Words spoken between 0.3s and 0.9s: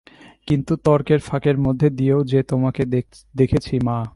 কিন্তু